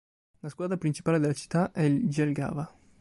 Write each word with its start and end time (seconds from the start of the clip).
La 0.39 0.49
squadra 0.49 0.77
principale 0.77 1.19
della 1.19 1.31
città 1.33 1.71
è 1.71 1.83
il 1.83 2.07
Jelgava. 2.09 2.67